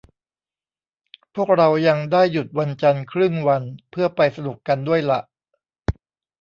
[1.35, 5.19] พวกเรายังได้หยุดวันจันทร์ครึ่งวันเพื่อไปสนุกกันด้วยล่ะ